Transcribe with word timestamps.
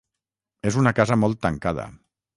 És 0.71 0.79
una 0.83 0.93
casa 1.01 1.19
molt 1.25 1.41
tancada. 1.47 1.89